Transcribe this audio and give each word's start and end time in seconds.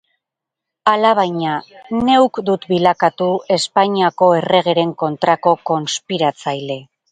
Alabaina, 0.93 1.51
neuk 2.07 2.39
dut 2.47 2.65
bilakatu 2.71 3.29
Espainiako 3.59 4.33
erregeren 4.41 4.97
kontrako 5.05 5.57
konspiratzaile. 5.73 6.83